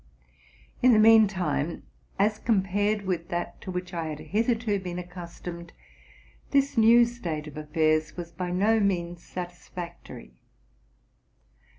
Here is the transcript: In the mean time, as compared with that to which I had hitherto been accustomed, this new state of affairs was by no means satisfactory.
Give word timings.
In 0.81 0.93
the 0.93 0.99
mean 0.99 1.27
time, 1.27 1.83
as 2.17 2.39
compared 2.39 3.03
with 3.03 3.27
that 3.29 3.61
to 3.61 3.69
which 3.69 3.93
I 3.93 4.07
had 4.07 4.17
hitherto 4.17 4.79
been 4.79 4.97
accustomed, 4.97 5.73
this 6.49 6.75
new 6.75 7.05
state 7.05 7.45
of 7.45 7.55
affairs 7.55 8.17
was 8.17 8.31
by 8.31 8.49
no 8.49 8.79
means 8.79 9.21
satisfactory. 9.23 10.33